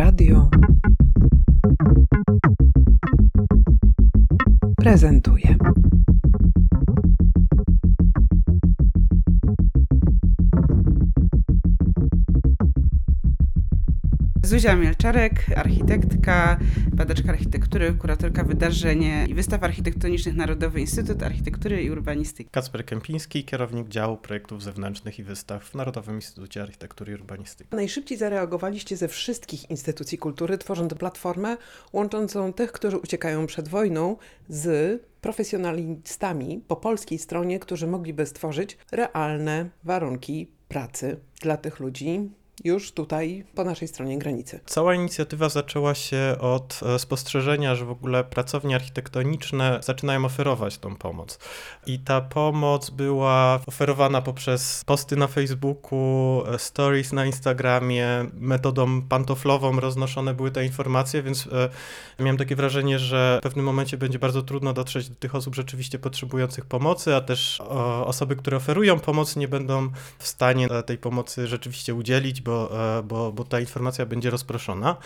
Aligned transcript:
Radio 0.00 0.48
prezentuje. 4.76 5.56
Zuzia 14.50 14.76
Mielczarek, 14.76 15.46
architektka, 15.56 16.58
badaczka 16.92 17.28
architektury, 17.32 17.94
kuratorka 17.94 18.44
wydarzeń 18.44 19.04
i 19.28 19.34
wystaw 19.34 19.62
architektonicznych 19.62 20.36
Narodowy 20.36 20.80
Instytut 20.80 21.22
Architektury 21.22 21.82
i 21.82 21.90
Urbanistyki. 21.90 22.50
Kacper 22.50 22.84
Kępiński, 22.84 23.44
kierownik 23.44 23.88
działu 23.88 24.16
projektów 24.16 24.62
zewnętrznych 24.62 25.18
i 25.18 25.22
wystaw 25.22 25.64
w 25.64 25.74
Narodowym 25.74 26.14
Instytucie 26.14 26.62
Architektury 26.62 27.12
i 27.12 27.14
Urbanistyki. 27.14 27.76
Najszybciej 27.76 28.18
zareagowaliście 28.18 28.96
ze 28.96 29.08
wszystkich 29.08 29.70
instytucji 29.70 30.18
kultury, 30.18 30.58
tworząc 30.58 30.94
platformę 30.94 31.56
łączącą 31.92 32.52
tych, 32.52 32.72
którzy 32.72 32.98
uciekają 32.98 33.46
przed 33.46 33.68
wojną 33.68 34.16
z 34.48 35.02
profesjonalistami 35.20 36.64
po 36.68 36.76
polskiej 36.76 37.18
stronie, 37.18 37.58
którzy 37.58 37.86
mogliby 37.86 38.26
stworzyć 38.26 38.78
realne 38.92 39.68
warunki 39.84 40.50
pracy 40.68 41.16
dla 41.40 41.56
tych 41.56 41.80
ludzi, 41.80 42.30
już 42.64 42.92
tutaj 42.92 43.44
po 43.54 43.64
naszej 43.64 43.88
stronie 43.88 44.18
granicy. 44.18 44.60
Cała 44.66 44.94
inicjatywa 44.94 45.48
zaczęła 45.48 45.94
się 45.94 46.36
od 46.40 46.80
e, 46.82 46.98
spostrzeżenia, 46.98 47.74
że 47.74 47.84
w 47.84 47.90
ogóle 47.90 48.24
pracownie 48.24 48.74
architektoniczne 48.74 49.80
zaczynają 49.82 50.24
oferować 50.24 50.78
tą 50.78 50.96
pomoc. 50.96 51.38
I 51.86 51.98
ta 51.98 52.20
pomoc 52.20 52.90
była 52.90 53.60
oferowana 53.66 54.22
poprzez 54.22 54.84
posty 54.86 55.16
na 55.16 55.26
Facebooku, 55.26 56.42
e, 56.46 56.58
stories 56.58 57.12
na 57.12 57.26
Instagramie, 57.26 58.26
metodą 58.34 59.02
pantoflową 59.02 59.80
roznoszone 59.80 60.34
były 60.34 60.50
te 60.50 60.66
informacje, 60.66 61.22
więc 61.22 61.46
e, 61.46 61.68
miałem 62.18 62.36
takie 62.36 62.56
wrażenie, 62.56 62.98
że 62.98 63.38
w 63.40 63.42
pewnym 63.42 63.64
momencie 63.64 63.96
będzie 63.96 64.18
bardzo 64.18 64.42
trudno 64.42 64.72
dotrzeć 64.72 65.08
do 65.08 65.14
tych 65.14 65.34
osób 65.34 65.54
rzeczywiście 65.54 65.98
potrzebujących 65.98 66.66
pomocy, 66.66 67.14
a 67.16 67.20
też 67.20 67.60
osoby, 68.04 68.36
które 68.36 68.56
oferują 68.56 68.98
pomoc, 68.98 69.36
nie 69.36 69.48
będą 69.48 69.90
w 70.18 70.26
stanie 70.26 70.68
tej 70.86 70.98
pomocy 70.98 71.46
rzeczywiście 71.46 71.94
udzielić, 71.94 72.40
bo, 72.40 72.49
e, 72.52 73.02
bo, 73.02 73.32
bo 73.32 73.44
ta 73.44 73.60
informacja 73.60 74.06
będzie 74.06 74.30
rozproszona. 74.30 74.96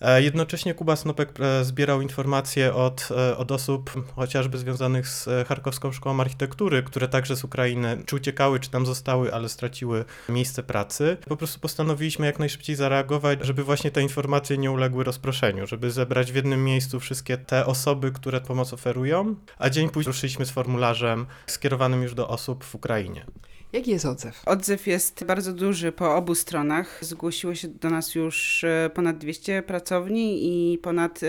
E, 0.00 0.22
jednocześnie 0.22 0.74
Kuba 0.74 0.96
Snopek 0.96 1.40
e, 1.40 1.64
zbierał 1.64 2.00
informacje 2.00 2.74
od, 2.74 3.08
od 3.36 3.52
osób 3.52 3.90
chociażby 4.16 4.58
związanych 4.58 5.08
z 5.08 5.48
Charkowską 5.48 5.92
Szkołą 5.92 6.20
Architektury, 6.20 6.82
które 6.82 7.08
także 7.08 7.36
z 7.36 7.44
Ukrainy 7.44 8.02
czy 8.06 8.16
uciekały, 8.16 8.60
czy 8.60 8.70
tam 8.70 8.86
zostały, 8.86 9.34
ale 9.34 9.48
straciły 9.48 10.04
miejsce 10.28 10.62
pracy. 10.62 11.16
Po 11.28 11.36
prostu 11.36 11.60
postanowiliśmy 11.60 12.26
jak 12.26 12.38
najszybciej 12.38 12.76
zareagować, 12.76 13.38
żeby 13.42 13.64
właśnie 13.64 13.90
te 13.90 14.02
informacje 14.02 14.58
nie 14.58 14.70
uległy 14.70 15.04
rozproszeniu, 15.04 15.66
żeby 15.66 15.90
zebrać 15.90 16.32
w 16.32 16.34
jednym 16.34 16.64
miejscu 16.64 17.00
wszystkie 17.00 17.38
te 17.38 17.66
osoby, 17.66 18.12
które 18.12 18.40
pomoc 18.40 18.72
oferują, 18.72 19.34
a 19.58 19.70
dzień 19.70 19.90
później 19.90 20.12
ruszyliśmy 20.12 20.46
z 20.46 20.50
formularzem 20.50 21.26
skierowanym 21.46 22.02
już 22.02 22.14
do 22.14 22.28
osób 22.28 22.64
w 22.64 22.74
Ukrainie. 22.74 23.26
Jaki 23.72 23.90
jest 23.90 24.06
odzew? 24.06 24.42
Odzew 24.46 24.86
jest 24.86 25.24
bardzo 25.24 25.52
duży 25.52 25.92
po 25.92 26.16
obu 26.16 26.34
stronach. 26.34 26.98
Zgłosiło 27.00 27.54
się 27.54 27.68
do 27.68 27.90
nas 27.90 28.14
już 28.14 28.64
e, 28.64 28.90
ponad 28.94 29.18
200 29.18 29.62
pracowni 29.62 30.40
i 30.72 30.78
ponad 30.78 31.20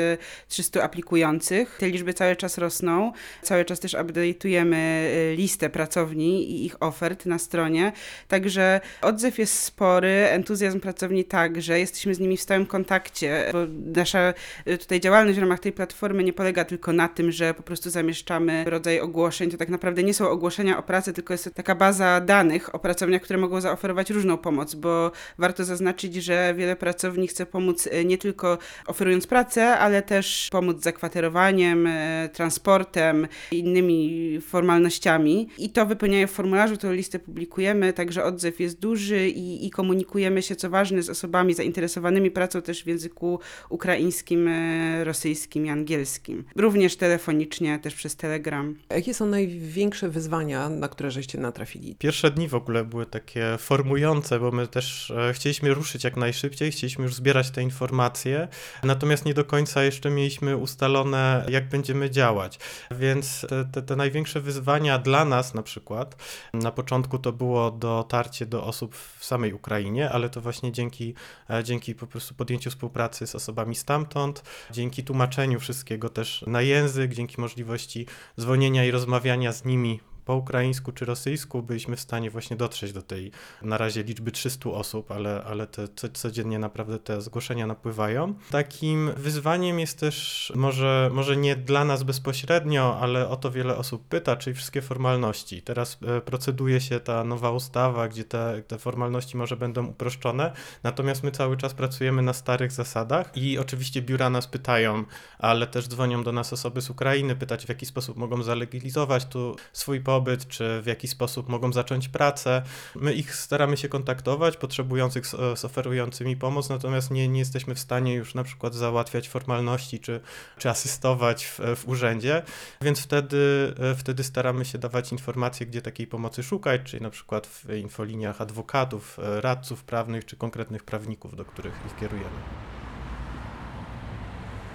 300 0.48 0.80
e, 0.80 0.84
aplikujących. 0.84 1.78
Te 1.80 1.90
liczby 1.90 2.14
cały 2.14 2.36
czas 2.36 2.58
rosną. 2.58 3.12
Cały 3.42 3.66
czas 3.66 3.80
też 3.80 3.94
update'ujemy 3.94 4.76
e, 4.76 5.36
listę 5.36 5.70
pracowni 5.70 6.52
i 6.52 6.66
ich 6.66 6.84
ofert 6.84 7.26
na 7.26 7.40
stronie. 7.40 7.92
Także 8.28 8.82
odzew 9.02 9.40
jest 9.40 9.60
spory, 9.60 10.28
entuzjazm 10.30 10.80
pracowni 10.80 11.26
także. 11.26 11.80
Jesteśmy 11.80 12.16
z 12.16 12.20
nimi 12.20 12.38
w 12.38 12.42
stałym 12.42 12.66
kontakcie, 12.66 13.50
bo 13.54 13.60
nasza 14.00 14.34
tutaj 14.80 15.00
działalność 15.00 15.38
w 15.38 15.42
ramach 15.42 15.60
tej 15.60 15.72
platformy 15.72 16.24
nie 16.24 16.34
polega 16.34 16.66
tylko 16.66 16.94
na 16.94 17.08
tym, 17.08 17.32
że 17.32 17.54
po 17.54 17.64
prostu 17.64 17.90
zamieszczamy 17.90 18.64
rodzaj 18.68 19.00
ogłoszeń. 19.00 19.52
To 19.52 19.58
tak 19.58 19.70
naprawdę 19.70 20.04
nie 20.04 20.14
są 20.14 20.30
ogłoszenia 20.30 20.78
o 20.78 20.84
pracę, 20.84 21.14
tylko 21.14 21.34
jest 21.34 21.44
to 21.44 21.52
taka 21.52 21.76
baza 21.76 22.22
danych, 22.22 22.33
danych 22.34 22.76
o 22.76 22.80
pracowniach, 22.80 23.22
które 23.22 23.40
mogą 23.40 23.62
zaoferować 23.62 24.10
różną 24.10 24.38
pomoc, 24.38 24.76
bo 24.76 25.12
warto 25.38 25.64
zaznaczyć, 25.64 26.16
że 26.16 26.54
wiele 26.58 26.76
pracowni 26.76 27.28
chce 27.28 27.46
pomóc 27.46 27.88
e, 27.92 28.06
nie 28.06 28.18
tylko 28.18 28.58
oferując 28.88 29.28
pracę, 29.28 29.78
ale 29.78 30.02
też 30.02 30.48
pomóc 30.52 30.84
zakwaterowaniem, 30.84 31.88
e, 31.88 32.30
transportem, 32.34 33.28
innymi 33.52 34.40
formalnościami. 34.42 35.50
I 35.58 35.70
to 35.70 35.86
wypełniają 35.86 36.28
w 36.28 36.32
formularzu, 36.32 36.78
tę 36.78 36.96
listę 36.96 37.20
publikujemy, 37.20 37.94
także 37.94 38.24
odzew 38.24 38.60
jest 38.60 38.80
duży 38.80 39.30
i, 39.30 39.66
i 39.68 39.70
komunikujemy 39.72 40.42
się, 40.42 40.56
co 40.56 40.70
ważne, 40.70 41.04
z 41.04 41.10
osobami 41.10 41.54
zainteresowanymi 41.54 42.32
pracą 42.32 42.62
też 42.62 42.84
w 42.84 42.88
języku 42.88 43.40
ukraińskim, 43.70 44.48
e, 44.48 45.04
rosyjskim 45.04 45.66
i 45.66 45.70
angielskim. 45.70 46.44
Również 46.56 46.96
telefonicznie, 46.96 47.80
też 47.80 47.96
przez 47.96 48.16
Telegram. 48.16 48.76
Jakie 48.90 49.14
są 49.14 49.26
największe 49.26 50.10
wyzwania, 50.10 50.70
na 50.70 50.88
które 50.88 51.12
żeście 51.12 51.38
natrafili? 51.38 51.96
Pierwsze 52.00 52.23
pierwsze 52.24 52.36
dni 52.36 52.48
w 52.48 52.56
ogóle 52.56 52.86
były 52.86 53.06
takie 53.06 53.58
formujące, 53.58 54.40
bo 54.40 54.52
my 54.52 54.68
też 54.68 55.12
e, 55.12 55.34
chcieliśmy 55.34 55.74
ruszyć 55.74 56.04
jak 56.04 56.18
najszybciej, 56.18 56.72
chcieliśmy 56.72 57.04
już 57.04 57.16
zbierać 57.16 57.52
te 57.52 57.64
informacje, 57.64 58.48
natomiast 58.84 59.26
nie 59.26 59.34
do 59.34 59.46
końca 59.46 59.84
jeszcze 59.84 60.10
mieliśmy 60.10 60.58
ustalone, 60.58 61.46
jak 61.50 61.70
będziemy 61.70 62.10
działać. 62.10 62.60
Więc 62.92 63.46
te, 63.50 63.66
te, 63.66 63.82
te 63.82 63.96
największe 63.96 64.42
wyzwania 64.42 64.98
dla 64.98 65.26
nas 65.26 65.54
na 65.54 65.64
przykład, 65.64 66.16
na 66.54 66.72
początku 66.72 67.20
to 67.20 67.32
było 67.32 67.72
dotarcie 67.72 68.46
do 68.46 68.64
osób 68.64 68.96
w 68.96 69.26
samej 69.26 69.54
Ukrainie, 69.54 70.10
ale 70.10 70.30
to 70.30 70.42
właśnie 70.42 70.72
dzięki, 70.72 71.14
e, 71.50 71.64
dzięki 71.64 71.96
po 71.96 72.08
prostu 72.08 72.36
podjęciu 72.36 72.70
współpracy 72.70 73.28
z 73.28 73.36
osobami 73.36 73.76
stamtąd, 73.76 74.44
dzięki 74.72 75.04
tłumaczeniu 75.04 75.60
wszystkiego 75.60 76.10
też 76.10 76.44
na 76.48 76.62
język, 76.62 77.14
dzięki 77.14 77.42
możliwości 77.42 78.08
dzwonienia 78.40 78.86
i 78.86 78.92
rozmawiania 78.92 79.52
z 79.52 79.66
nimi 79.66 80.13
po 80.26 80.36
ukraińsku 80.36 80.92
czy 80.92 81.06
rosyjsku 81.06 81.64
byliśmy 81.64 81.96
w 81.96 82.00
stanie 82.00 82.30
właśnie 82.32 82.58
dotrzeć 82.58 82.94
do 82.94 83.02
tej 83.02 83.32
na 83.62 83.78
razie 83.78 84.04
liczby 84.04 84.32
300 84.32 84.70
osób, 84.70 85.12
ale, 85.12 85.44
ale 85.44 85.68
te, 85.68 85.88
codziennie 86.14 86.60
naprawdę 86.60 87.00
te 87.00 87.22
zgłoszenia 87.22 87.68
napływają. 87.68 88.34
Takim 88.52 89.12
wyzwaniem 89.18 89.80
jest 89.80 90.00
też 90.00 90.52
może, 90.56 91.10
może 91.14 91.38
nie 91.38 91.56
dla 91.56 91.86
nas 91.86 92.04
bezpośrednio, 92.04 93.00
ale 93.00 93.30
o 93.30 93.36
to 93.36 93.52
wiele 93.52 93.78
osób 93.78 94.08
pyta, 94.08 94.36
czyli 94.36 94.56
wszystkie 94.56 94.82
formalności. 94.82 95.62
Teraz 95.62 95.98
e, 96.08 96.22
proceduje 96.22 96.82
się 96.82 97.00
ta 97.00 97.24
nowa 97.24 97.52
ustawa, 97.52 98.08
gdzie 98.08 98.24
te, 98.24 98.64
te 98.68 98.78
formalności 98.78 99.38
może 99.38 99.58
będą 99.58 99.86
uproszczone, 99.86 100.52
natomiast 100.84 101.24
my 101.24 101.32
cały 101.32 101.58
czas 101.58 101.74
pracujemy 101.74 102.22
na 102.22 102.34
starych 102.34 102.72
zasadach 102.72 103.38
i 103.38 103.60
oczywiście 103.60 104.02
biura 104.02 104.30
nas 104.30 104.48
pytają, 104.48 105.04
ale 105.40 105.68
też 105.68 105.88
dzwonią 105.88 106.24
do 106.24 106.32
nas 106.32 106.54
osoby 106.54 106.82
z 106.82 106.90
Ukrainy, 106.90 107.36
pytać 107.36 107.66
w 107.66 107.70
jaki 107.70 107.86
sposób 107.86 108.18
mogą 108.18 108.44
zalegalizować 108.44 109.26
tu 109.26 109.56
swój 109.74 110.02
pobyt, 110.02 110.13
pobyt, 110.14 110.48
czy 110.48 110.82
w 110.82 110.86
jaki 110.86 111.08
sposób 111.08 111.50
mogą 111.50 111.74
zacząć 111.74 112.10
pracę. 112.10 112.62
My 112.96 113.14
ich 113.14 113.36
staramy 113.36 113.78
się 113.78 113.90
kontaktować, 113.90 114.58
potrzebujących 114.58 115.28
z, 115.28 115.66
oferującymi 115.66 116.38
pomoc, 116.38 116.70
natomiast 116.70 117.12
nie, 117.12 117.28
nie 117.28 117.40
jesteśmy 117.40 117.76
w 117.76 117.80
stanie 117.80 118.14
już 118.14 118.36
na 118.36 118.44
przykład 118.44 118.76
załatwiać 118.76 119.30
formalności, 119.30 120.00
czy, 120.00 120.22
czy 120.58 120.70
asystować 120.70 121.46
w, 121.46 121.60
w 121.76 121.88
urzędzie, 121.88 122.44
więc 122.82 123.00
wtedy, 123.00 123.74
wtedy 123.98 124.24
staramy 124.24 124.66
się 124.66 124.78
dawać 124.78 125.12
informacje, 125.12 125.66
gdzie 125.66 125.82
takiej 125.82 126.08
pomocy 126.08 126.44
szukać, 126.44 126.82
czyli 126.84 127.04
na 127.04 127.10
przykład 127.10 127.48
w 127.48 127.74
infoliniach 127.74 128.42
adwokatów, 128.42 129.18
radców 129.18 129.84
prawnych, 129.84 130.26
czy 130.26 130.38
konkretnych 130.38 130.84
prawników, 130.84 131.36
do 131.36 131.46
których 131.46 131.74
ich 131.86 131.96
kierujemy. 132.00 132.40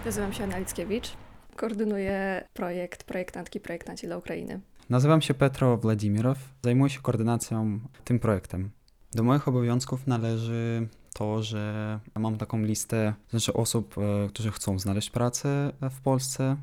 Nazywam 0.04 0.32
się 0.32 0.44
Anna 0.44 0.58
Lickiewicz. 0.58 1.08
Koordynuję 1.56 2.44
projekt 2.54 3.04
Projektantki 3.04 3.60
Projektanci 3.60 4.06
dla 4.06 4.16
Ukrainy. 4.16 4.60
Nazywam 4.88 5.22
się 5.22 5.34
Petro 5.34 5.76
Wladimirow, 5.76 6.38
zajmuję 6.64 6.90
się 6.90 7.00
koordynacją 7.00 7.80
tym 8.04 8.18
projektem. 8.18 8.70
Do 9.12 9.22
moich 9.22 9.48
obowiązków 9.48 10.06
należy 10.06 10.88
to, 11.14 11.42
że 11.42 12.00
mam 12.14 12.36
taką 12.38 12.62
listę 12.62 13.14
znaczy 13.30 13.52
osób, 13.52 13.94
e, 13.98 14.28
którzy 14.28 14.50
chcą 14.50 14.78
znaleźć 14.78 15.10
pracę 15.10 15.72
w 15.90 16.00
Polsce 16.00 16.56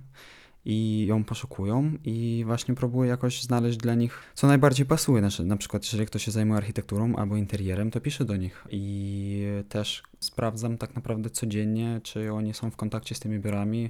i 0.65 1.05
ją 1.07 1.23
poszukują 1.23 1.91
i 2.03 2.43
właśnie 2.45 2.75
próbuję 2.75 3.09
jakoś 3.09 3.43
znaleźć 3.43 3.77
dla 3.77 3.95
nich, 3.95 4.19
co 4.33 4.47
najbardziej 4.47 4.85
pasuje. 4.85 5.19
Znaczy, 5.19 5.45
na 5.45 5.57
przykład, 5.57 5.83
jeżeli 5.83 6.05
ktoś 6.05 6.25
się 6.25 6.31
zajmuje 6.31 6.57
architekturą 6.57 7.15
albo 7.15 7.37
interierem, 7.37 7.91
to 7.91 8.01
piszę 8.01 8.25
do 8.25 8.35
nich 8.35 8.67
i 8.69 9.45
też 9.69 10.03
sprawdzam 10.19 10.77
tak 10.77 10.95
naprawdę 10.95 11.29
codziennie, 11.29 12.01
czy 12.03 12.33
oni 12.33 12.53
są 12.53 12.71
w 12.71 12.75
kontakcie 12.75 13.15
z 13.15 13.19
tymi 13.19 13.39
biurami, 13.39 13.89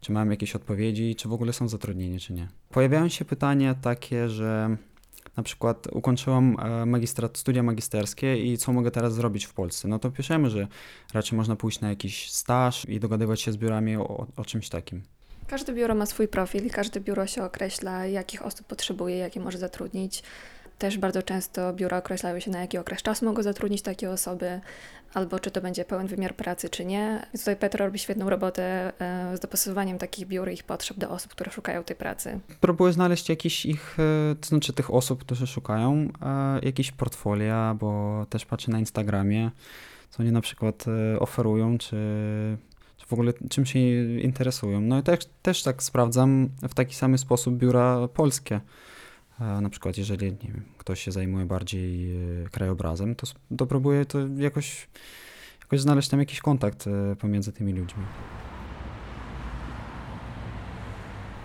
czy 0.00 0.12
mają 0.12 0.30
jakieś 0.30 0.56
odpowiedzi, 0.56 1.14
czy 1.14 1.28
w 1.28 1.32
ogóle 1.32 1.52
są 1.52 1.68
zatrudnieni, 1.68 2.20
czy 2.20 2.32
nie. 2.32 2.48
Pojawiają 2.70 3.08
się 3.08 3.24
pytania 3.24 3.74
takie, 3.74 4.28
że 4.28 4.76
na 5.36 5.42
przykład 5.42 5.86
ukończyłam 5.92 6.56
e, 6.60 6.86
magistrat, 6.86 7.38
studia 7.38 7.62
magisterskie 7.62 8.52
i 8.52 8.58
co 8.58 8.72
mogę 8.72 8.90
teraz 8.90 9.14
zrobić 9.14 9.44
w 9.44 9.54
Polsce? 9.54 9.88
No 9.88 9.98
to 9.98 10.10
piszemy, 10.10 10.50
że 10.50 10.68
raczej 11.14 11.36
można 11.36 11.56
pójść 11.56 11.80
na 11.80 11.88
jakiś 11.88 12.30
staż 12.30 12.88
i 12.88 13.00
dogadywać 13.00 13.40
się 13.40 13.52
z 13.52 13.56
biurami 13.56 13.96
o, 13.96 14.26
o 14.36 14.44
czymś 14.44 14.68
takim. 14.68 15.02
Każde 15.52 15.72
biuro 15.72 15.94
ma 15.94 16.06
swój 16.06 16.28
profil 16.28 16.70
każde 16.70 17.00
biuro 17.00 17.26
się 17.26 17.44
określa, 17.44 18.06
jakich 18.06 18.46
osób 18.46 18.66
potrzebuje, 18.66 19.16
jakie 19.16 19.40
może 19.40 19.58
zatrudnić. 19.58 20.22
Też 20.78 20.98
bardzo 20.98 21.22
często 21.22 21.72
biura 21.72 21.98
określają 21.98 22.40
się, 22.40 22.50
na 22.50 22.60
jaki 22.60 22.78
okres 22.78 23.02
czasu 23.02 23.24
mogą 23.24 23.42
zatrudnić 23.42 23.82
takie 23.82 24.10
osoby, 24.10 24.60
albo 25.14 25.38
czy 25.38 25.50
to 25.50 25.60
będzie 25.60 25.84
pełen 25.84 26.06
wymiar 26.06 26.34
pracy, 26.34 26.68
czy 26.68 26.84
nie. 26.84 27.26
Więc 27.32 27.40
tutaj 27.40 27.56
Petro 27.56 27.86
robi 27.86 27.98
świetną 27.98 28.30
robotę 28.30 28.92
e, 29.00 29.36
z 29.36 29.40
dopasowaniem 29.40 29.98
takich 29.98 30.26
biur 30.26 30.50
i 30.50 30.54
ich 30.54 30.64
potrzeb 30.64 30.96
do 30.98 31.10
osób, 31.10 31.30
które 31.30 31.50
szukają 31.50 31.84
tej 31.84 31.96
pracy. 31.96 32.40
Próbuję 32.60 32.92
znaleźć 32.92 33.28
jakiś 33.28 33.66
ich, 33.66 33.96
e, 33.98 34.34
to 34.40 34.46
znaczy 34.46 34.72
tych 34.72 34.94
osób, 34.94 35.20
którzy 35.20 35.46
szukają, 35.46 36.08
e, 36.22 36.60
jakieś 36.62 36.92
portfolia, 36.92 37.76
bo 37.80 38.26
też 38.30 38.46
patrzę 38.46 38.70
na 38.70 38.78
Instagramie, 38.78 39.50
co 40.10 40.22
oni 40.22 40.32
na 40.32 40.40
przykład 40.40 40.84
oferują, 41.20 41.78
czy 41.78 41.96
w 43.06 43.12
ogóle 43.12 43.32
czym 43.50 43.66
się 43.66 43.78
interesują. 44.20 44.80
No 44.80 44.98
i 44.98 45.02
też, 45.02 45.18
też 45.42 45.62
tak 45.62 45.82
sprawdzam 45.82 46.48
w 46.62 46.74
taki 46.74 46.94
sam 46.94 47.18
sposób 47.18 47.54
biura 47.54 48.08
polskie. 48.08 48.60
E, 49.40 49.60
Na 49.60 49.70
przykład, 49.70 49.98
jeżeli 49.98 50.36
wiem, 50.42 50.62
ktoś 50.78 51.02
się 51.02 51.12
zajmuje 51.12 51.46
bardziej 51.46 52.16
e, 52.16 52.48
krajobrazem, 52.50 53.14
to, 53.14 53.26
to 53.56 53.66
próbuję 53.66 54.04
to 54.06 54.18
jakoś, 54.36 54.88
jakoś 55.60 55.80
znaleźć 55.80 56.08
tam 56.08 56.20
jakiś 56.20 56.40
kontakt 56.40 56.86
e, 56.86 57.16
pomiędzy 57.16 57.52
tymi 57.52 57.72
ludźmi. 57.72 58.04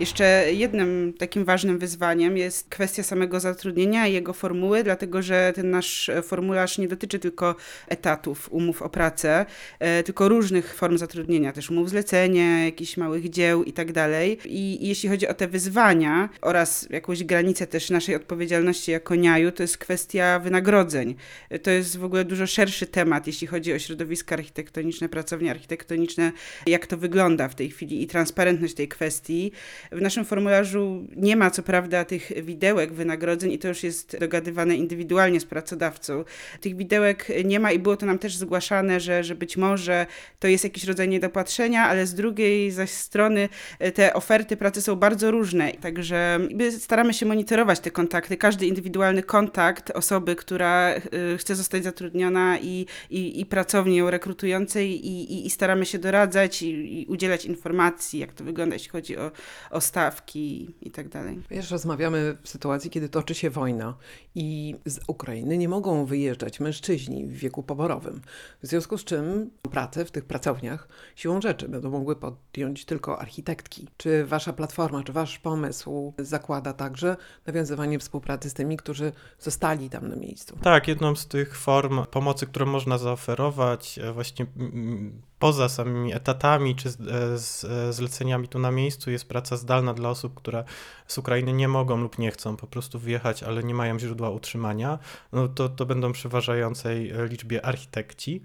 Jeszcze 0.00 0.44
jednym 0.52 1.12
takim 1.18 1.44
ważnym 1.44 1.78
wyzwaniem 1.78 2.36
jest 2.36 2.68
kwestia 2.68 3.02
samego 3.02 3.40
zatrudnienia 3.40 4.06
i 4.06 4.12
jego 4.12 4.32
formuły, 4.32 4.84
dlatego 4.84 5.22
że 5.22 5.52
ten 5.54 5.70
nasz 5.70 6.10
formularz 6.22 6.78
nie 6.78 6.88
dotyczy 6.88 7.18
tylko 7.18 7.54
etatów, 7.88 8.48
umów 8.52 8.82
o 8.82 8.88
pracę, 8.88 9.46
e, 9.78 10.02
tylko 10.02 10.28
różnych 10.28 10.74
form 10.74 10.98
zatrudnienia, 10.98 11.52
też 11.52 11.70
umów 11.70 11.90
zlecenia, 11.90 12.64
jakichś 12.64 12.96
małych 12.96 13.30
dzieł 13.30 13.64
i 13.64 13.72
tak 13.72 13.92
dalej. 13.92 14.38
I 14.44 14.84
i 14.84 14.88
jeśli 14.88 15.08
chodzi 15.08 15.28
o 15.28 15.34
te 15.34 15.48
wyzwania 15.48 16.28
oraz 16.40 16.86
jakąś 16.90 17.24
granicę 17.24 17.66
też 17.66 17.90
naszej 17.90 18.14
odpowiedzialności 18.14 18.90
jako 18.90 19.14
niaju, 19.14 19.52
to 19.52 19.62
jest 19.62 19.78
kwestia 19.78 20.38
wynagrodzeń. 20.38 21.14
E, 21.50 21.58
To 21.58 21.70
jest 21.70 21.98
w 21.98 22.04
ogóle 22.04 22.24
dużo 22.24 22.46
szerszy 22.46 22.86
temat, 22.86 23.26
jeśli 23.26 23.46
chodzi 23.46 23.72
o 23.72 23.78
środowiska 23.78 24.34
architektoniczne, 24.34 25.08
pracownie 25.08 25.50
architektoniczne, 25.50 26.32
jak 26.66 26.86
to 26.86 26.96
wygląda 26.96 27.48
w 27.48 27.54
tej 27.54 27.70
chwili 27.70 28.02
i 28.02 28.06
transparentność 28.06 28.74
tej 28.74 28.88
kwestii. 28.88 29.52
W 29.92 30.00
naszym 30.00 30.24
formularzu 30.24 31.06
nie 31.16 31.36
ma 31.36 31.50
co 31.50 31.62
prawda 31.62 32.04
tych 32.04 32.44
widełek 32.44 32.92
wynagrodzeń 32.92 33.52
i 33.52 33.58
to 33.58 33.68
już 33.68 33.82
jest 33.82 34.18
dogadywane 34.18 34.76
indywidualnie 34.76 35.40
z 35.40 35.44
pracodawcą. 35.44 36.24
Tych 36.60 36.76
widełek 36.76 37.28
nie 37.44 37.60
ma 37.60 37.72
i 37.72 37.78
było 37.78 37.96
to 37.96 38.06
nam 38.06 38.18
też 38.18 38.36
zgłaszane, 38.36 39.00
że, 39.00 39.24
że 39.24 39.34
być 39.34 39.56
może 39.56 40.06
to 40.38 40.48
jest 40.48 40.64
jakiś 40.64 40.84
rodzaj 40.84 41.08
niedopatrzenia, 41.08 41.88
ale 41.88 42.06
z 42.06 42.14
drugiej 42.14 42.70
zaś 42.70 42.90
strony 42.90 43.48
e, 43.78 43.92
te 43.92 44.14
oferty 44.14 44.56
pracy 44.56 44.82
są 44.82 44.96
bardzo 44.96 45.30
różne. 45.30 45.72
Także 45.72 46.40
staramy 46.78 47.14
się 47.14 47.26
monitorować 47.26 47.80
te 47.80 47.90
kontakty, 47.90 48.36
każdy 48.36 48.66
indywidualny 48.66 49.22
kontakt 49.22 49.90
osoby, 49.90 50.36
która 50.36 50.88
e, 50.88 51.00
chce 51.38 51.54
zostać 51.54 51.84
zatrudniona 51.84 52.58
i, 52.58 52.86
i, 53.10 53.40
i 53.40 53.46
pracowni 53.46 53.96
ją 53.96 54.10
rekrutującej 54.10 55.06
i, 55.06 55.32
i, 55.32 55.46
i 55.46 55.50
staramy 55.50 55.86
się 55.86 55.98
doradzać 55.98 56.62
i, 56.62 57.00
i 57.02 57.06
udzielać 57.06 57.44
informacji, 57.44 58.20
jak 58.20 58.32
to 58.32 58.44
wygląda, 58.44 58.74
jeśli 58.74 58.90
chodzi 58.90 59.16
o, 59.16 59.30
o 59.70 59.77
stawki 59.80 60.74
i 60.82 60.90
tak 60.90 61.08
dalej. 61.08 61.40
Wiesz, 61.50 61.70
rozmawiamy 61.70 62.36
w 62.42 62.48
sytuacji, 62.48 62.90
kiedy 62.90 63.08
toczy 63.08 63.34
się 63.34 63.50
wojna 63.50 63.94
i 64.34 64.76
z 64.86 65.00
Ukrainy 65.06 65.58
nie 65.58 65.68
mogą 65.68 66.04
wyjeżdżać 66.04 66.60
mężczyźni 66.60 67.26
w 67.26 67.32
wieku 67.32 67.62
poborowym. 67.62 68.20
W 68.62 68.66
związku 68.66 68.98
z 68.98 69.04
czym 69.04 69.50
pracę 69.70 70.04
w 70.04 70.10
tych 70.10 70.24
pracowniach 70.24 70.88
siłą 71.16 71.40
rzeczy 71.40 71.68
będą 71.68 71.90
mogły 71.90 72.16
podjąć 72.16 72.84
tylko 72.84 73.18
architektki. 73.18 73.88
Czy 73.96 74.24
wasza 74.24 74.52
platforma, 74.52 75.02
czy 75.02 75.12
wasz 75.12 75.38
pomysł 75.38 76.12
zakłada 76.18 76.72
także 76.72 77.16
nawiązywanie 77.46 77.98
współpracy 77.98 78.50
z 78.50 78.54
tymi, 78.54 78.76
którzy 78.76 79.12
zostali 79.38 79.90
tam 79.90 80.08
na 80.08 80.16
miejscu? 80.16 80.56
Tak, 80.62 80.88
jedną 80.88 81.16
z 81.16 81.26
tych 81.26 81.56
form 81.56 82.06
pomocy, 82.10 82.46
którą 82.46 82.66
można 82.66 82.98
zaoferować 82.98 83.98
e, 83.98 84.12
właśnie 84.12 84.46
mm, 84.56 85.22
poza 85.38 85.68
samymi 85.68 86.14
etatami 86.14 86.76
czy 86.76 86.90
z, 86.90 87.00
e, 87.00 87.38
z 87.38 87.64
e, 87.64 87.92
zleceniami 87.92 88.48
tu 88.48 88.58
na 88.58 88.70
miejscu 88.70 89.10
jest 89.10 89.28
praca 89.28 89.56
zdalna 89.56 89.94
dla 89.94 90.10
osób, 90.10 90.34
które 90.34 90.64
z 91.06 91.18
Ukrainy 91.18 91.52
nie 91.52 91.68
mogą 91.68 91.96
lub 91.96 92.18
nie 92.18 92.30
chcą 92.30 92.56
po 92.56 92.66
prostu 92.66 92.98
wyjechać, 92.98 93.42
ale 93.42 93.62
nie 93.62 93.74
mają 93.74 93.98
źródła 93.98 94.30
utrzymania. 94.30 94.98
No 95.32 95.48
to, 95.48 95.68
to 95.68 95.86
będą 95.86 96.12
przeważającej 96.12 97.10
e, 97.10 97.26
liczbie 97.26 97.66
architekci. 97.66 98.42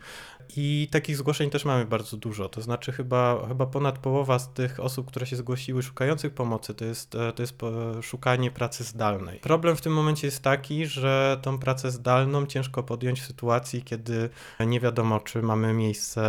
I 0.56 0.88
takich 0.92 1.18
zgłoszeń 1.18 1.50
też 1.50 1.66
mamy 1.66 1.86
bardzo 1.86 2.18
dużo. 2.18 2.50
To 2.50 2.62
znaczy, 2.62 2.92
chyba, 2.92 3.48
chyba 3.48 3.66
ponad 3.66 3.98
połowa 3.98 4.39
z 4.39 4.54
tych 4.54 4.80
osób, 4.80 5.07
które 5.07 5.25
się 5.25 5.36
zgłosiły 5.36 5.84
szukających 5.84 6.34
pomocy, 6.34 6.74
to 6.74 6.86
jest, 6.86 7.12
to 7.12 7.44
jest 7.44 7.56
szukanie 8.01 8.51
pracy 8.51 8.84
zdalnej. 8.84 9.39
Problem 9.39 9.75
w 9.75 9.81
tym 9.81 9.94
momencie 9.94 10.28
jest 10.28 10.42
taki, 10.42 10.86
że 10.86 11.39
tą 11.42 11.57
pracę 11.57 11.92
zdalną 11.92 12.46
ciężko 12.46 12.84
podjąć 12.84 13.22
w 13.22 13.25
sytuacji, 13.25 13.84
kiedy 13.84 14.30
nie 14.60 14.80
wiadomo, 14.80 15.19
czy 15.19 15.42
mamy 15.42 15.74
miejsce, 15.74 16.22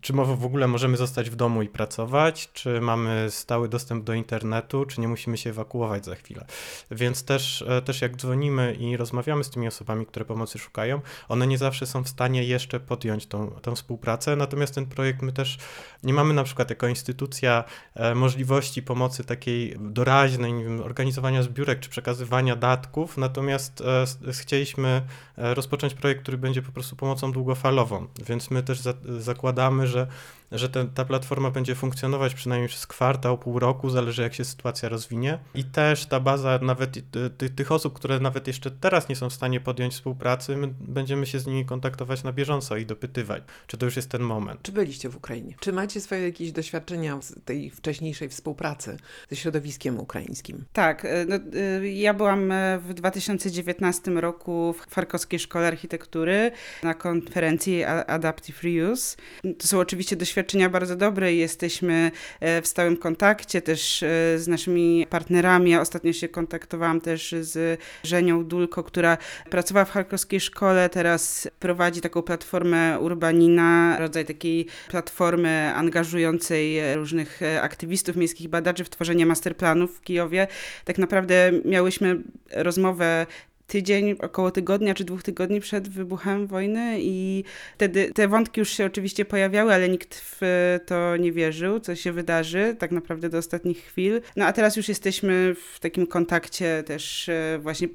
czy 0.00 0.12
w 0.12 0.44
ogóle 0.44 0.68
możemy 0.68 0.96
zostać 0.96 1.30
w 1.30 1.36
domu 1.36 1.62
i 1.62 1.68
pracować, 1.68 2.52
czy 2.52 2.80
mamy 2.80 3.26
stały 3.30 3.68
dostęp 3.68 4.04
do 4.04 4.14
internetu, 4.14 4.84
czy 4.84 5.00
nie 5.00 5.08
musimy 5.08 5.36
się 5.36 5.50
ewakuować 5.50 6.04
za 6.04 6.14
chwilę. 6.14 6.46
Więc 6.90 7.24
też, 7.24 7.62
e, 7.68 7.82
też 7.82 8.02
jak 8.02 8.16
dzwonimy 8.16 8.74
i 8.74 8.96
rozmawiamy 8.96 9.44
z 9.44 9.50
tymi 9.50 9.68
osobami, 9.68 10.06
które 10.06 10.24
pomocy 10.24 10.58
szukają, 10.58 11.00
one 11.28 11.46
nie 11.46 11.58
zawsze 11.58 11.86
są 11.86 12.04
w 12.04 12.08
stanie 12.08 12.44
jeszcze 12.44 12.80
podjąć 12.80 13.26
tą, 13.26 13.50
tą 13.50 13.74
współpracę, 13.74 14.36
natomiast 14.36 14.74
ten 14.74 14.86
projekt 14.86 15.22
my 15.22 15.32
też 15.32 15.58
nie 16.02 16.12
mamy 16.12 16.34
na 16.34 16.44
przykład 16.44 16.70
jako 16.70 16.88
instytucja 16.88 17.64
e, 17.94 18.14
możliwości 18.14 18.82
pomocy 18.82 19.24
takiej 19.24 19.76
doraźnej, 19.80 20.64
wiem, 20.64 20.80
organizowania 20.80 21.42
zbiórek 21.42 21.80
czy 21.80 21.90
przekazywania 21.90 22.56
datków, 22.56 23.16
natomiast 23.16 23.82
e, 24.26 24.32
chcieliśmy 24.32 25.02
rozpocząć 25.36 25.94
projekt, 25.94 26.22
który 26.22 26.38
będzie 26.38 26.62
po 26.62 26.72
prostu 26.72 26.96
pomocą 26.96 27.32
długofalową, 27.32 28.06
więc 28.26 28.50
my 28.50 28.62
też 28.62 28.80
za, 28.80 28.94
zakładamy, 29.44 29.86
że 29.86 30.06
że 30.54 30.68
ten, 30.68 30.90
ta 30.90 31.04
platforma 31.04 31.50
będzie 31.50 31.74
funkcjonować 31.74 32.34
przynajmniej 32.34 32.68
przez 32.68 32.86
kwartał, 32.86 33.38
pół 33.38 33.58
roku, 33.58 33.90
zależy 33.90 34.22
jak 34.22 34.34
się 34.34 34.44
sytuacja 34.44 34.88
rozwinie. 34.88 35.38
I 35.54 35.64
też 35.64 36.06
ta 36.06 36.20
baza 36.20 36.58
nawet 36.62 37.10
ty, 37.10 37.30
ty, 37.30 37.50
tych 37.50 37.72
osób, 37.72 37.94
które 37.94 38.20
nawet 38.20 38.46
jeszcze 38.46 38.70
teraz 38.70 39.08
nie 39.08 39.16
są 39.16 39.30
w 39.30 39.32
stanie 39.32 39.60
podjąć 39.60 39.94
współpracy, 39.94 40.56
my 40.56 40.74
będziemy 40.80 41.26
się 41.26 41.38
z 41.38 41.46
nimi 41.46 41.64
kontaktować 41.64 42.22
na 42.22 42.32
bieżąco 42.32 42.76
i 42.76 42.86
dopytywać, 42.86 43.42
czy 43.66 43.76
to 43.76 43.86
już 43.86 43.96
jest 43.96 44.08
ten 44.08 44.22
moment. 44.22 44.60
Czy 44.62 44.72
byliście 44.72 45.08
w 45.08 45.16
Ukrainie? 45.16 45.54
Czy 45.60 45.72
macie 45.72 46.00
swoje 46.00 46.22
jakieś 46.22 46.52
doświadczenia 46.52 47.22
z 47.22 47.34
tej 47.44 47.70
wcześniejszej 47.70 48.28
współpracy 48.28 48.96
ze 49.30 49.36
środowiskiem 49.36 50.00
ukraińskim? 50.00 50.64
Tak, 50.72 51.04
e, 51.04 51.26
no, 51.28 51.36
e, 51.36 51.88
ja 51.88 52.14
byłam 52.14 52.52
w 52.80 52.94
2019 52.94 54.10
roku 54.10 54.72
w 54.72 54.94
Charkowskiej 54.94 55.38
Szkole 55.38 55.66
Architektury 55.66 56.50
na 56.82 56.94
konferencji 56.94 57.84
Adaptive 57.84 58.62
Reuse. 58.62 59.16
To 59.58 59.66
są 59.66 59.78
oczywiście 59.78 60.16
doświadczenia 60.16 60.43
bardzo 60.70 60.96
dobre 60.96 61.34
i 61.34 61.38
jesteśmy 61.38 62.10
e, 62.40 62.62
w 62.62 62.66
stałym 62.66 62.96
kontakcie 62.96 63.62
też 63.62 64.02
e, 64.02 64.06
z 64.38 64.48
naszymi 64.48 65.06
partnerami. 65.10 65.70
Ja 65.70 65.80
ostatnio 65.80 66.12
się 66.12 66.28
kontaktowałam 66.28 67.00
też 67.00 67.34
z 67.40 67.80
Żenią 68.02 68.44
Dulko, 68.44 68.82
która 68.82 69.18
pracowała 69.50 69.84
w 69.84 69.90
Charkowskiej 69.90 70.40
Szkole, 70.40 70.88
teraz 70.88 71.48
prowadzi 71.60 72.00
taką 72.00 72.22
platformę 72.22 73.00
Urbanina, 73.00 73.96
rodzaj 73.98 74.24
takiej 74.24 74.66
platformy 74.88 75.72
angażującej 75.74 76.78
e, 76.78 76.94
różnych 76.94 77.40
aktywistów, 77.62 78.16
miejskich 78.16 78.48
badaczy 78.48 78.84
w 78.84 78.90
tworzenie 78.90 79.26
masterplanów 79.26 79.96
w 79.96 80.00
Kijowie. 80.00 80.46
Tak 80.84 80.98
naprawdę 80.98 81.52
miałyśmy 81.64 82.20
rozmowę 82.50 83.26
tydzień, 83.66 84.16
około 84.20 84.50
tygodnia 84.50 84.94
czy 84.94 85.04
dwóch 85.04 85.22
tygodni 85.22 85.60
przed 85.60 85.88
wybuchem 85.88 86.46
wojny 86.46 86.96
i 87.00 87.44
wtedy 87.74 88.10
te 88.14 88.28
wątki 88.28 88.60
już 88.60 88.70
się 88.70 88.86
oczywiście 88.86 89.24
pojawiały, 89.24 89.74
ale 89.74 89.88
nikt 89.88 90.14
w 90.14 90.40
to 90.86 91.16
nie 91.16 91.32
wierzył, 91.32 91.80
co 91.80 91.96
się 91.96 92.12
wydarzy, 92.12 92.76
tak 92.78 92.90
naprawdę 92.90 93.28
do 93.28 93.38
ostatnich 93.38 93.84
chwil. 93.84 94.20
No 94.36 94.44
a 94.44 94.52
teraz 94.52 94.76
już 94.76 94.88
jesteśmy 94.88 95.54
w 95.74 95.80
takim 95.80 96.06
kontakcie 96.06 96.82
też 96.86 97.28
e, 97.28 97.58
właśnie 97.62 97.88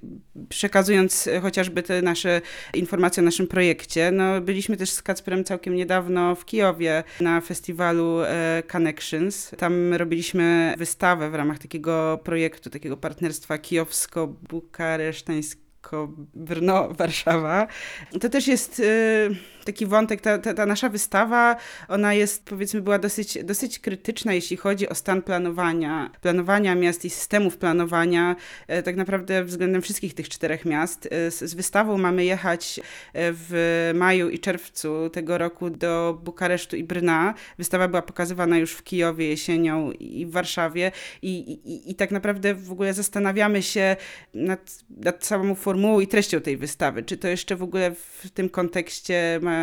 przekazując 0.50 1.30
chociażby 1.42 1.84
te 1.84 2.02
nasze 2.02 2.42
informacje 2.74 3.24
o 3.24 3.26
naszym 3.26 3.48
projekcie. 3.48 4.12
No 4.12 4.42
byliśmy 4.42 4.78
też 4.78 4.90
z 4.90 5.02
Kacprem 5.02 5.44
całkiem 5.44 5.76
niedawno 5.76 6.36
w 6.36 6.46
Kijowie 6.46 7.04
na 7.22 7.42
festiwalu 7.42 8.22
e, 8.22 8.64
Connections. 8.72 9.52
Tam 9.58 9.94
robiliśmy 9.94 10.74
wystawę 10.78 11.30
w 11.30 11.36
ramach 11.36 11.60
takiego 11.60 12.20
projektu, 12.24 12.70
takiego 12.70 12.98
partnerstwa 12.98 13.58
kijowsko-bukaresztańskiego 13.58 15.69
Brno, 16.34 16.94
Warszawa. 16.94 17.68
To 18.22 18.30
też 18.30 18.48
jest 18.48 18.80
y, 18.80 19.36
taki 19.70 19.86
wątek, 19.86 20.22
ta, 20.22 20.38
ta, 20.38 20.54
ta 20.54 20.66
nasza 20.66 20.90
wystawa, 20.90 21.56
ona 21.88 22.14
jest, 22.14 22.46
powiedzmy, 22.46 22.82
była 22.82 23.00
dosyć, 23.00 23.44
dosyć 23.44 23.80
krytyczna, 23.80 24.34
jeśli 24.34 24.58
chodzi 24.58 24.90
o 24.90 24.96
stan 24.96 25.22
planowania, 25.22 26.12
planowania 26.22 26.76
miast 26.76 27.06
i 27.06 27.10
systemów 27.10 27.58
planowania, 27.58 28.36
e, 28.68 28.84
tak 28.84 28.96
naprawdę 28.96 29.44
względem 29.44 29.82
wszystkich 29.82 30.14
tych 30.14 30.30
czterech 30.30 30.66
miast. 30.66 31.08
E, 31.12 31.32
z, 31.32 31.40
z 31.40 31.54
wystawą 31.54 31.98
mamy 31.98 32.26
jechać 32.26 32.80
w 33.14 33.92
maju 33.96 34.30
i 34.30 34.40
czerwcu 34.40 35.10
tego 35.10 35.38
roku 35.38 35.70
do 35.70 36.22
Bukaresztu 36.24 36.76
i 36.76 36.84
Brna. 36.84 37.34
Wystawa 37.58 37.88
była 37.88 38.02
pokazywana 38.02 38.58
już 38.58 38.72
w 38.72 38.84
Kijowie 38.84 39.28
jesienią 39.28 39.92
i 39.92 40.26
w 40.26 40.32
Warszawie 40.32 40.92
i, 41.22 41.30
i, 41.30 41.92
i 41.92 41.96
tak 41.96 42.12
naprawdę 42.12 42.54
w 42.56 42.72
ogóle 42.72 42.94
zastanawiamy 42.94 43.64
się 43.64 43.96
nad, 44.34 44.84
nad 44.90 45.26
samą 45.26 45.56
formułą 45.56 46.00
i 46.00 46.08
treścią 46.08 46.42
tej 46.42 46.58
wystawy. 46.58 47.04
Czy 47.04 47.18
to 47.18 47.28
jeszcze 47.28 47.56
w 47.56 47.64
ogóle 47.64 47.92
w 47.96 48.30
tym 48.30 48.50
kontekście 48.50 49.40
ma, 49.42 49.59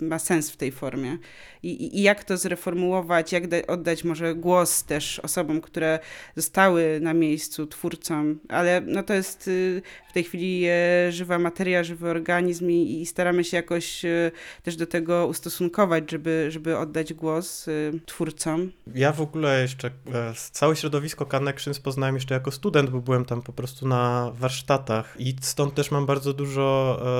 ma 0.00 0.18
sens 0.18 0.50
w 0.50 0.56
tej 0.56 0.72
formie? 0.72 1.18
I, 1.64 1.98
i 1.98 2.02
jak 2.02 2.24
to 2.24 2.36
zreformułować, 2.36 3.32
jak 3.32 3.48
da, 3.48 3.56
oddać 3.66 4.04
może 4.04 4.34
głos 4.34 4.84
też 4.84 5.18
osobom, 5.18 5.60
które 5.60 5.98
zostały 6.36 6.98
na 7.02 7.14
miejscu, 7.14 7.66
twórcom, 7.66 8.38
ale 8.48 8.80
no 8.86 9.02
to 9.02 9.14
jest 9.14 9.48
y, 9.48 9.82
w 10.08 10.12
tej 10.12 10.24
chwili 10.24 10.64
e, 10.68 11.12
żywa 11.12 11.38
materia, 11.38 11.84
żywy 11.84 12.10
organizm 12.10 12.70
i, 12.70 13.00
i 13.00 13.06
staramy 13.06 13.44
się 13.44 13.56
jakoś 13.56 14.04
e, 14.04 14.30
też 14.62 14.76
do 14.76 14.86
tego 14.86 15.26
ustosunkować, 15.26 16.10
żeby, 16.10 16.46
żeby 16.50 16.78
oddać 16.78 17.14
głos 17.14 17.68
y, 17.68 17.92
twórcom. 18.06 18.72
Ja 18.94 19.12
w 19.12 19.20
ogóle 19.20 19.62
jeszcze 19.62 19.88
e, 19.88 20.32
całe 20.52 20.76
środowisko 20.76 21.26
Connections 21.26 21.80
poznałem 21.80 22.14
jeszcze 22.14 22.34
jako 22.34 22.50
student, 22.50 22.90
bo 22.90 23.00
byłem 23.00 23.24
tam 23.24 23.42
po 23.42 23.52
prostu 23.52 23.88
na 23.88 24.30
warsztatach 24.34 25.16
i 25.18 25.36
stąd 25.40 25.74
też 25.74 25.90
mam 25.90 26.06
bardzo 26.06 26.32
dużo 26.32 26.64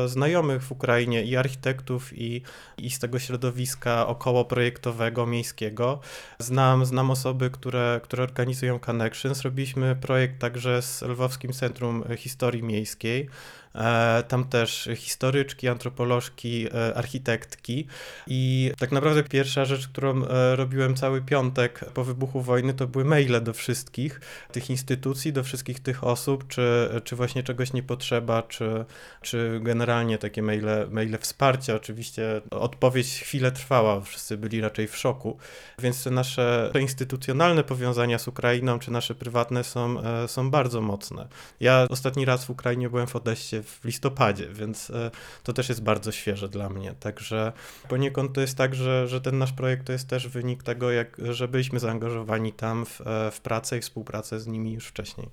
znajomych 0.07 0.63
w 0.63 0.73
Ukrainie 0.73 1.25
i 1.25 1.37
architektów 1.37 2.19
i, 2.19 2.43
i 2.79 2.91
z 2.91 2.99
tego 2.99 3.19
środowiska 3.19 4.07
około 4.07 4.34
projektowego, 4.45 5.27
miejskiego. 5.27 6.01
Znam, 6.39 6.85
znam 6.85 7.11
osoby, 7.11 7.51
które, 7.51 8.01
które 8.03 8.23
organizują 8.23 8.79
Connections. 8.79 9.43
Robiliśmy 9.43 9.97
projekt 9.97 10.39
także 10.39 10.83
z 10.83 11.03
Lwowskim 11.03 11.53
Centrum 11.53 12.05
Historii 12.17 12.63
Miejskiej. 12.63 13.29
E, 13.75 14.23
tam 14.29 14.45
też 14.45 14.89
historyczki, 14.97 15.69
antropolożki, 15.69 16.67
e, 16.75 16.95
architektki. 16.95 17.87
I 18.27 18.73
tak 18.79 18.93
naprawdę 18.93 19.23
pierwsza 19.23 19.65
rzecz, 19.65 19.89
którą 19.89 20.25
e, 20.25 20.57
robiłem 20.57 20.95
cały 20.95 21.23
piątek 21.23 21.85
po 21.95 22.05
wybuchu 22.05 22.41
wojny, 22.41 22.75
to 22.75 22.87
były 22.87 23.05
maile 23.05 23.41
do 23.43 23.53
wszystkich 23.53 24.21
tych 24.53 24.71
instytucji, 24.71 25.33
do 25.33 25.45
wszystkich 25.45 25.81
tych 25.81 26.05
osób, 26.05 26.49
czy, 26.49 26.89
czy 27.05 27.17
właśnie 27.17 27.43
czegoś 27.43 27.73
nie 27.73 27.83
potrzeba, 27.83 28.43
czy, 28.43 28.85
czy 29.23 29.61
generalnie 29.63 30.19
takie 30.19 30.43
maile, 30.43 30.89
maile 30.91 31.19
wsparcia. 31.19 31.75
Oczywiście 31.75 32.41
odpowiedź 32.51 33.21
chwilę 33.21 33.53
trwała, 33.53 34.01
wszyscy 34.01 34.37
byli 34.37 34.61
raczej 34.61 34.89
w 34.89 34.97
szoku, 34.97 35.39
więc 35.79 36.05
te 36.05 36.11
nasze 36.11 36.71
te 36.73 36.81
instytucjonalne 36.81 37.65
powiązania 37.65 38.19
z 38.19 38.29
Ukrainą, 38.29 38.79
czy 38.79 38.91
nasze 38.91 39.15
prywatne 39.15 39.65
są, 39.65 39.97
są 40.27 40.51
bardzo 40.51 40.81
mocne. 40.81 41.29
Ja 41.61 41.87
ostatni 41.91 42.25
raz 42.25 42.45
w 42.45 42.51
Ukrainie 42.51 42.91
byłem 42.91 43.07
w 43.07 43.17
Odeście 43.17 43.64
w 43.65 43.85
listopadzie, 43.85 44.49
więc 44.49 44.91
e, 44.91 45.11
to 45.43 45.53
też 45.53 45.69
jest 45.69 45.83
bardzo 45.83 46.13
świeże 46.13 46.49
dla 46.49 46.69
mnie. 46.69 46.95
Także 47.01 47.53
poniekąd 47.89 48.33
to 48.33 48.41
jest 48.41 48.57
tak, 48.57 48.75
że, 48.75 49.09
że 49.09 49.21
ten 49.21 49.39
nasz 49.39 49.53
projekt 49.53 49.87
to 49.87 49.93
jest 49.93 50.09
też 50.09 50.29
wynik 50.29 50.63
tego, 50.63 50.91
jak, 50.91 51.17
że 51.31 51.49
byliśmy 51.49 51.81
zaangażowani 51.81 52.53
tam 52.53 52.87
w, 52.87 53.01
e, 53.01 53.31
w 53.31 53.41
pracę 53.41 53.79
i 53.79 53.81
współpracę 53.81 54.41
z 54.41 54.47
nimi 54.47 54.73
już 54.73 54.87
wcześniej. 54.87 55.29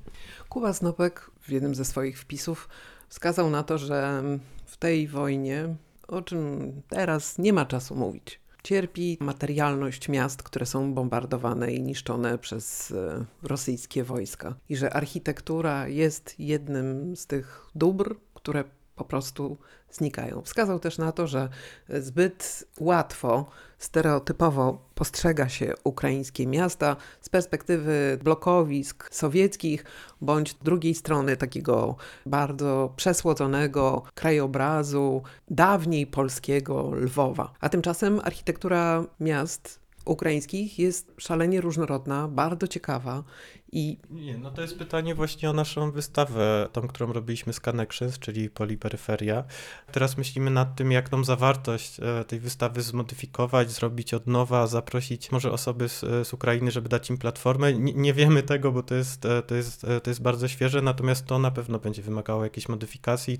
Kuba 0.50 0.73
Snopek 0.73 1.31
w 1.41 1.50
jednym 1.50 1.75
ze 1.75 1.85
swoich 1.85 2.19
wpisów 2.19 2.69
wskazał 3.09 3.50
na 3.50 3.63
to, 3.63 3.77
że 3.77 4.23
w 4.65 4.77
tej 4.77 5.07
wojnie, 5.07 5.75
o 6.07 6.21
czym 6.21 6.71
teraz 6.89 7.38
nie 7.38 7.53
ma 7.53 7.65
czasu 7.65 7.95
mówić, 7.95 8.39
cierpi 8.63 9.18
materialność 9.20 10.10
miast, 10.10 10.44
które 10.44 10.65
są 10.65 10.94
bombardowane 10.94 11.72
i 11.72 11.82
niszczone 11.82 12.38
przez 12.38 12.91
e, 12.91 13.25
rosyjskie 13.44 14.03
wojska. 14.03 14.56
I 14.70 14.75
że 14.75 14.94
architektura 14.94 15.88
jest 15.88 16.39
jednym 16.39 17.15
z 17.15 17.27
tych 17.27 17.65
dóbr, 17.75 18.15
które 18.34 18.63
po 19.03 19.05
prostu 19.05 19.58
znikają. 19.91 20.41
Wskazał 20.41 20.79
też 20.79 20.98
na 20.98 21.12
to, 21.12 21.27
że 21.27 21.50
zbyt 21.89 22.63
łatwo, 22.79 23.46
stereotypowo 23.77 24.89
postrzega 24.96 25.50
się 25.50 25.74
ukraińskie 25.84 26.48
miasta 26.48 26.96
z 27.22 27.29
perspektywy 27.29 28.20
blokowisk 28.24 29.10
sowieckich 29.12 29.86
bądź 30.22 30.53
drugiej 30.53 30.96
strony 30.96 31.38
takiego 31.38 31.96
bardzo 32.25 32.93
przesłodzonego 32.96 34.03
krajobrazu 34.15 35.22
dawniej 35.50 36.08
polskiego 36.08 36.91
Lwowa. 36.96 37.53
A 37.60 37.70
tymczasem 37.70 38.22
architektura 38.24 39.05
miast 39.20 39.81
ukraińskich 40.05 40.79
jest 40.79 41.12
szalenie 41.17 41.62
różnorodna, 41.62 42.27
bardzo 42.27 42.67
ciekawa 42.67 43.24
i... 43.72 43.98
Nie, 44.10 44.38
no 44.38 44.51
to 44.51 44.62
jest 44.62 44.78
pytanie 44.78 45.16
właśnie 45.16 45.50
o 45.50 45.54
naszą 45.54 45.92
wystawę, 45.92 46.70
tą, 46.72 46.88
którą 46.88 47.13
robiliśmy 47.13 47.54
z 47.54 47.60
Connections, 47.60 48.20
czyli 48.20 48.50
Poliperyferia. 48.50 49.44
Teraz 49.92 50.18
myślimy 50.18 50.51
nad 50.51 50.75
tym, 50.75 50.92
jak 50.92 51.10
tą 51.10 51.24
zawartość 51.24 52.00
e, 52.00 52.24
tej 52.24 52.40
wystawy 52.40 52.82
zmodyfikować, 52.82 53.72
zrobić 53.72 54.13
od 54.13 54.28
nowa, 54.28 54.68
zaprosić 54.68 55.32
może 55.32 55.51
osoby 55.51 55.90
z, 55.90 56.04
e, 56.04 56.25
z 56.25 56.34
Ukrainy, 56.34 56.72
żeby 56.72 56.90
dać 56.90 57.10
im 57.10 57.18
platformę. 57.18 57.74
Nie, 57.74 57.94
nie, 57.94 58.13
wiemy 58.13 58.44
tego, 58.44 58.72
bo 58.72 58.84
to 58.84 58.96
jest, 58.96 59.25
e, 59.25 59.42
to, 59.42 59.56
jest, 59.56 59.82
to 60.04 60.10
jest 60.10 60.22
bardzo 60.22 60.48
świeże, 60.48 60.82
natomiast 60.82 61.25
to 61.25 61.40
na 61.40 61.51
pewno 61.51 61.80
będzie 61.80 62.01
wymagało 62.01 62.44
jakiejś 62.44 62.70
modyfikacji 62.70 63.40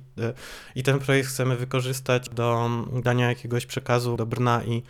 i 0.76 0.84
ten 0.84 1.00
projekt 1.00 1.30
chcemy 1.30 1.58
wykorzystać 1.58 2.30
do 2.30 2.70
dania 3.04 3.30
jakiegoś 3.30 3.66
przekazu 3.66 4.18
do 4.18 4.26
Brna 4.26 4.64
i, 4.64 4.84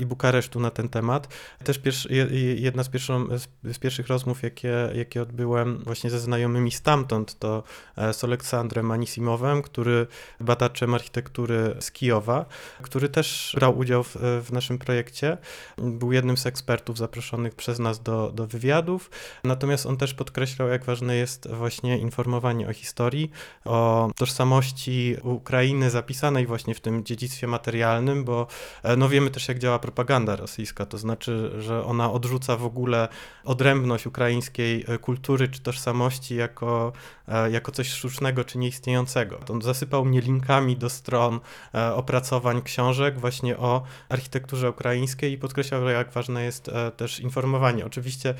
i 0.00 0.06
Bukaresztu 0.06 0.60
na 0.60 0.70
ten 0.70 0.88
temat. 0.88 1.34
Też 1.64 1.78
pierwszy, 1.78 2.28
jedna 2.58 2.82
z, 2.82 2.88
pierwszą, 2.88 3.26
z 3.64 3.78
pierwszych 3.78 4.08
rozmów, 4.08 4.42
jakie 4.42 4.77
jakie 4.94 5.22
odbyłem 5.22 5.78
właśnie 5.78 6.10
ze 6.10 6.18
znajomymi 6.18 6.70
stamtąd, 6.70 7.38
to 7.38 7.62
e, 7.96 8.14
z 8.14 8.24
Aleksandrem 8.24 8.90
Anisimowem, 8.90 9.62
który 9.62 10.06
badaczem 10.40 10.94
architektury 10.94 11.76
z 11.80 11.92
Kijowa, 11.92 12.44
który 12.82 13.08
też 13.08 13.52
brał 13.54 13.78
udział 13.78 14.04
w, 14.04 14.16
w 14.44 14.52
naszym 14.52 14.78
projekcie. 14.78 15.38
Był 15.78 16.12
jednym 16.12 16.36
z 16.36 16.46
ekspertów 16.46 16.98
zaproszonych 16.98 17.54
przez 17.54 17.78
nas 17.78 18.02
do, 18.02 18.32
do 18.34 18.46
wywiadów, 18.46 19.10
natomiast 19.44 19.86
on 19.86 19.96
też 19.96 20.14
podkreślał, 20.14 20.68
jak 20.68 20.84
ważne 20.84 21.16
jest 21.16 21.48
właśnie 21.52 21.98
informowanie 21.98 22.68
o 22.68 22.72
historii, 22.72 23.30
o 23.64 24.10
tożsamości 24.16 25.16
Ukrainy 25.22 25.90
zapisanej 25.90 26.46
właśnie 26.46 26.74
w 26.74 26.80
tym 26.80 27.04
dziedzictwie 27.04 27.46
materialnym, 27.46 28.24
bo 28.24 28.46
e, 28.82 28.96
no 28.96 29.08
wiemy 29.08 29.30
też, 29.30 29.48
jak 29.48 29.58
działa 29.58 29.78
propaganda 29.78 30.36
rosyjska, 30.36 30.86
to 30.86 30.98
znaczy, 30.98 31.50
że 31.58 31.84
ona 31.84 32.12
odrzuca 32.12 32.56
w 32.56 32.64
ogóle 32.64 33.08
odrębność 33.44 34.06
ukraińskiej 34.06 34.67
E, 34.88 34.98
kultury 34.98 35.48
czy 35.48 35.60
tożsamości 35.60 36.36
jako, 36.36 36.92
e, 37.28 37.50
jako 37.50 37.72
coś 37.72 37.88
sztucznego 37.88 38.44
czy 38.44 38.58
nieistniejącego. 38.58 39.40
On 39.50 39.62
zasypał 39.62 40.04
mnie 40.04 40.20
linkami 40.20 40.76
do 40.76 40.90
stron 40.90 41.40
e, 41.74 41.94
opracowań 41.94 42.62
książek 42.62 43.20
właśnie 43.20 43.56
o 43.56 43.82
architekturze 44.08 44.70
ukraińskiej 44.70 45.32
i 45.32 45.38
podkreślał, 45.38 45.88
jak 45.88 46.10
ważne 46.10 46.44
jest 46.44 46.70
też 46.96 47.20
informowanie. 47.20 47.86
Oczywiście 47.86 48.34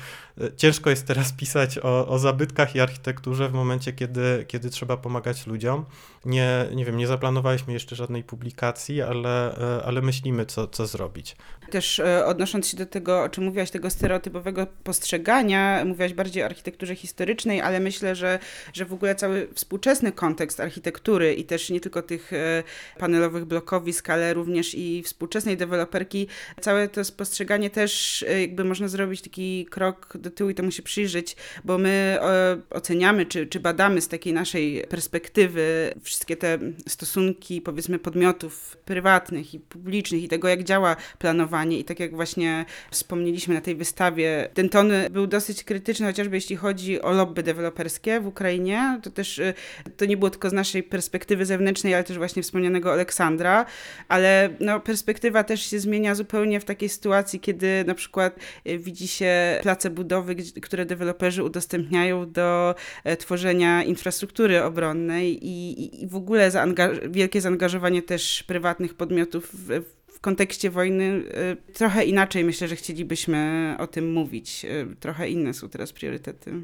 ciężko 0.57 0.89
jest 0.89 1.07
teraz 1.07 1.33
pisać 1.33 1.77
o, 1.77 2.07
o 2.07 2.19
zabytkach 2.19 2.75
i 2.75 2.79
architekturze 2.79 3.49
w 3.49 3.53
momencie, 3.53 3.93
kiedy, 3.93 4.45
kiedy 4.47 4.69
trzeba 4.69 4.97
pomagać 4.97 5.47
ludziom. 5.47 5.85
Nie, 6.25 6.65
nie 6.73 6.85
wiem, 6.85 6.97
nie 6.97 7.07
zaplanowaliśmy 7.07 7.73
jeszcze 7.73 7.95
żadnej 7.95 8.23
publikacji, 8.23 9.01
ale, 9.01 9.55
ale 9.85 10.01
myślimy, 10.01 10.45
co, 10.45 10.67
co 10.67 10.87
zrobić. 10.87 11.35
Też 11.71 12.01
odnosząc 12.25 12.67
się 12.67 12.77
do 12.77 12.85
tego, 12.85 13.23
o 13.23 13.29
czym 13.29 13.43
mówiłaś, 13.43 13.71
tego 13.71 13.89
stereotypowego 13.89 14.67
postrzegania, 14.83 15.85
mówiłaś 15.85 16.13
bardziej 16.19 16.43
o 16.43 16.45
architekturze 16.45 16.95
historycznej, 16.95 17.61
ale 17.61 17.79
myślę, 17.79 18.15
że, 18.15 18.39
że 18.73 18.85
w 18.85 18.93
ogóle 18.93 19.15
cały 19.15 19.47
współczesny 19.53 20.11
kontekst 20.11 20.59
architektury 20.59 21.33
i 21.33 21.43
też 21.43 21.69
nie 21.69 21.79
tylko 21.79 22.01
tych 22.01 22.33
e, 22.33 22.63
panelowych 22.97 23.45
blokowisk, 23.45 24.09
ale 24.09 24.33
również 24.33 24.75
i 24.75 25.03
współczesnej 25.03 25.57
deweloperki, 25.57 26.27
całe 26.61 26.87
to 26.87 27.03
spostrzeganie 27.03 27.69
też 27.69 28.23
e, 28.23 28.41
jakby 28.41 28.63
można 28.63 28.87
zrobić 28.87 29.21
taki 29.21 29.65
krok 29.65 30.17
do 30.17 30.31
tyłu 30.31 30.49
i 30.49 30.55
temu 30.55 30.71
się 30.71 30.83
przyjrzeć, 30.83 31.35
bo 31.63 31.77
my 31.77 32.17
e, 32.21 32.57
oceniamy 32.69 33.25
czy, 33.25 33.47
czy 33.47 33.59
badamy 33.59 34.01
z 34.01 34.07
takiej 34.07 34.33
naszej 34.33 34.83
perspektywy 34.89 35.93
wszystkie 36.03 36.37
te 36.37 36.59
stosunki 36.87 37.61
powiedzmy 37.61 37.99
podmiotów 37.99 38.77
prywatnych 38.85 39.53
i 39.53 39.59
publicznych 39.59 40.23
i 40.23 40.27
tego 40.27 40.47
jak 40.47 40.63
działa 40.63 40.95
planowanie. 41.19 41.79
I 41.79 41.83
tak 41.83 41.99
jak 41.99 42.15
właśnie 42.15 42.65
wspomnieliśmy 42.91 43.53
na 43.53 43.61
tej 43.61 43.75
wystawie, 43.75 44.49
ten 44.53 44.69
ton 44.69 44.91
był 45.11 45.27
dosyć 45.27 45.63
krytyczny 45.63 46.08
chociażby 46.09 46.37
jeśli 46.37 46.55
chodzi 46.55 47.01
o 47.01 47.11
lobby 47.11 47.43
deweloperskie 47.43 48.19
w 48.19 48.27
Ukrainie, 48.27 48.99
to 49.03 49.09
też 49.09 49.39
y, 49.39 49.53
to 49.97 50.05
nie 50.05 50.17
było 50.17 50.29
tylko 50.29 50.49
z 50.49 50.53
naszej 50.53 50.83
perspektywy 50.83 51.45
zewnętrznej, 51.45 51.93
ale 51.93 52.03
też 52.03 52.17
właśnie 52.17 52.43
wspomnianego 52.43 52.93
Aleksandra, 52.93 53.65
ale 54.07 54.49
no, 54.59 54.79
perspektywa 54.79 55.43
też 55.43 55.61
się 55.61 55.79
zmienia 55.79 56.15
zupełnie 56.15 56.59
w 56.59 56.65
takiej 56.65 56.89
sytuacji, 56.89 57.39
kiedy 57.39 57.83
na 57.87 57.95
przykład 57.95 58.39
y, 58.67 58.77
widzi 58.77 59.07
się 59.07 59.59
place 59.61 59.89
budowy, 59.89 60.35
które 60.35 60.85
deweloperzy 60.85 61.43
udostępniają 61.43 62.31
do 62.31 62.75
e, 63.03 63.17
tworzenia 63.17 63.83
infrastruktury 63.83 64.63
obronnej 64.63 65.47
i, 65.47 66.03
i, 66.03 66.07
w 66.07 66.15
ogóle 66.15 66.51
zaangaż- 66.51 67.09
wielkie 67.11 67.41
zaangażowanie 67.41 68.01
też 68.01 68.43
prywatnych 68.43 68.93
podmiotów 68.93 69.49
w 69.53 69.98
kontekście 70.21 70.69
wojny 70.69 71.23
y, 71.69 71.73
trochę 71.73 72.05
inaczej 72.05 72.43
myślę, 72.43 72.67
że 72.67 72.75
chcielibyśmy 72.75 73.75
o 73.79 73.87
tym 73.87 74.11
mówić. 74.13 74.65
Y, 74.65 74.95
Trochę 74.99 75.29
inne 75.29 75.53
są 75.53 75.69
teraz 75.69 75.93
priorytety. 75.93 76.61